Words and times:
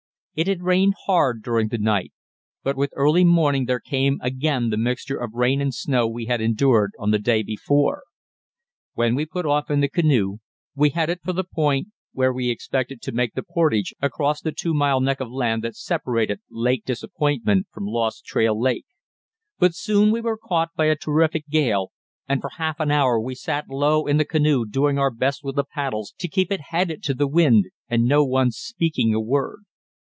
It 0.33 0.47
had 0.47 0.63
rained 0.63 0.93
hard 1.07 1.43
during 1.43 1.67
the 1.67 1.77
night, 1.77 2.13
but 2.63 2.77
with 2.77 2.93
early 2.95 3.25
morning 3.25 3.65
there 3.65 3.81
came 3.81 4.17
again 4.21 4.69
the 4.69 4.77
mixture 4.77 5.17
of 5.17 5.33
rain 5.33 5.59
and 5.59 5.73
snow 5.75 6.07
we 6.07 6.25
had 6.27 6.39
endured 6.39 6.93
on 6.97 7.11
the 7.11 7.19
day 7.19 7.43
before. 7.43 8.03
When 8.93 9.13
we 9.13 9.25
put 9.25 9.45
off 9.45 9.69
in 9.69 9.81
the 9.81 9.89
canoe, 9.89 10.37
we 10.73 10.91
headed 10.91 11.19
for 11.21 11.33
the 11.33 11.43
point 11.43 11.89
where 12.13 12.31
we 12.31 12.49
expected 12.49 13.01
to 13.01 13.11
make 13.11 13.33
the 13.33 13.43
portage 13.43 13.93
across 14.01 14.39
the 14.39 14.53
two 14.53 14.73
mile 14.73 15.01
neck 15.01 15.19
of 15.19 15.29
land 15.29 15.65
that 15.65 15.75
separated 15.75 16.39
Lake 16.49 16.85
Disappointment 16.85 17.67
from 17.69 17.85
Lost 17.85 18.23
Trail 18.23 18.59
Lake; 18.59 18.85
but 19.59 19.75
soon 19.75 20.11
we 20.11 20.21
were 20.21 20.37
caught 20.41 20.69
by 20.77 20.85
a 20.85 20.95
terrific 20.95 21.45
gale, 21.49 21.91
and 22.25 22.39
for 22.39 22.51
half 22.51 22.79
an 22.79 22.89
hour 22.89 23.19
we 23.19 23.35
sat 23.35 23.67
low 23.69 24.07
in 24.07 24.15
the 24.15 24.23
canoe 24.25 24.65
doing 24.65 24.97
our 24.97 25.11
best 25.11 25.43
with 25.43 25.57
the 25.57 25.65
paddles 25.65 26.13
to 26.19 26.29
keep 26.29 26.53
it 26.53 26.61
headed 26.69 27.03
to 27.03 27.13
the 27.13 27.27
wind 27.27 27.65
and 27.89 28.05
no 28.05 28.23
one 28.23 28.49
speaking 28.49 29.13
a 29.13 29.19
word. 29.19 29.63